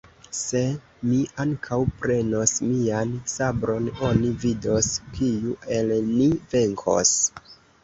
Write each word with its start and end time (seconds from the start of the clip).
Se 0.35 0.59
mi 1.09 1.19
ankaŭ 1.43 1.77
prenos 2.05 2.53
mian 2.71 3.13
sabron, 3.35 3.91
oni 4.09 4.33
vidos, 4.47 4.91
kiu 5.21 5.55
el 5.79 5.97
ni 6.11 6.29
venkos. 6.57 7.17